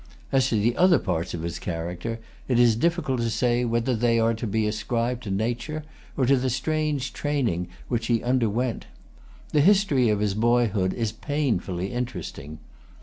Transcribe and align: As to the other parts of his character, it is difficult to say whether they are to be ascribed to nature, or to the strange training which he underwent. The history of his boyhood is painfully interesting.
As 0.31 0.49
to 0.49 0.55
the 0.59 0.75
other 0.77 0.97
parts 0.97 1.35
of 1.35 1.43
his 1.43 1.59
character, 1.59 2.17
it 2.47 2.57
is 2.57 2.75
difficult 2.75 3.21
to 3.21 3.29
say 3.29 3.63
whether 3.63 3.95
they 3.95 4.19
are 4.19 4.33
to 4.33 4.47
be 4.47 4.65
ascribed 4.65 5.21
to 5.21 5.29
nature, 5.29 5.83
or 6.17 6.25
to 6.25 6.37
the 6.37 6.49
strange 6.49 7.13
training 7.13 7.67
which 7.87 8.07
he 8.07 8.23
underwent. 8.23 8.87
The 9.51 9.61
history 9.61 10.09
of 10.09 10.19
his 10.19 10.33
boyhood 10.33 10.95
is 10.95 11.11
painfully 11.11 11.93
interesting. 11.93 12.57